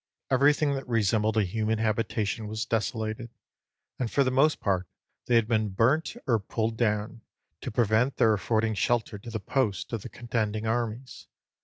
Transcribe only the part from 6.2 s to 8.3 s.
or pulled down, to prevent